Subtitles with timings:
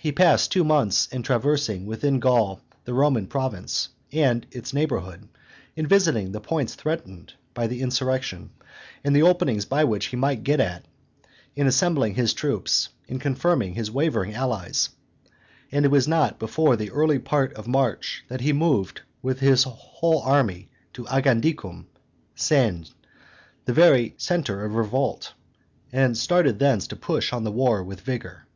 [0.00, 5.28] he passed two months in traversing within Gaul the Roman province and its neighborhood,
[5.76, 8.50] in visiting the points threatened by the insurrection,
[9.04, 10.88] and the openings by which he might get at it,
[11.54, 14.88] in assembling his troops, in confirming his wavering allies;
[15.70, 19.62] and it was not before the early part of March that he moved with his
[19.62, 21.84] whole army to Agendicum
[22.34, 22.92] (Sens),
[23.66, 25.32] the very centre of revolt,
[25.92, 28.48] and started thence to push on the war with vigor.